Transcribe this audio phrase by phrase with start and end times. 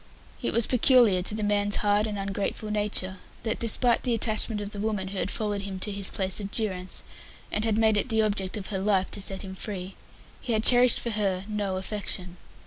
[0.41, 4.71] It was peculiar to the man's hard and ungrateful nature that, despite the attachment of
[4.71, 7.03] the woman who had followed him to his place of durance,
[7.51, 9.93] and had made it the object of her life to set him free,
[10.39, 12.37] he had cherished for her no affection.